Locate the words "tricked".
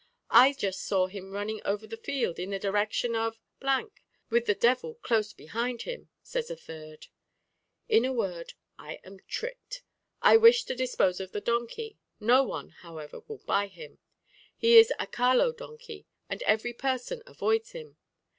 9.27-9.83